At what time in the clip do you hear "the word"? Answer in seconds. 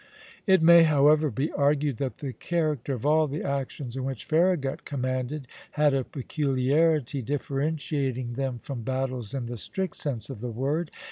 10.41-10.89